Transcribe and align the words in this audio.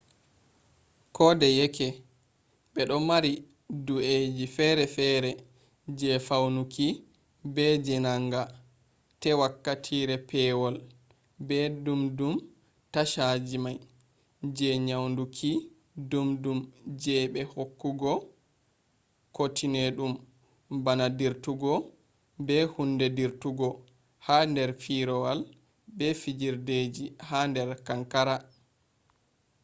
kodeyake 1.15 1.87
be 2.73 2.81
du 2.89 2.97
mari 3.09 3.31
dau’e 3.85 4.15
fere 4.55 4.85
fere 4.95 5.31
je 5.97 6.11
faunuki 6.27 6.87
be 7.53 7.65
jenanga 7.85 8.41
te 9.21 9.29
wakkatire 9.39 10.15
pewol 10.29 10.75
be 11.47 11.57
dumdum 11.83 12.33
tashaji 12.93 13.57
mai 13.63 13.77
je 14.55 14.69
nyauduki 14.85 15.51
dumdum 16.09 16.59
je 17.01 17.15
be 17.33 17.41
hokkugo 17.53 18.11
kutenedum 19.35 20.13
bana 20.85 21.05
dirtugo 21.19 21.71
be 22.45 22.55
hunde 22.73 23.07
dirtugo 23.17 23.67
ha 24.25 24.35
der 24.55 24.71
firawol 24.83 25.39
be 25.97 26.07
fijirdeji 26.21 27.05
ha 27.27 27.39
der 27.55 27.69
kankara 27.87 28.35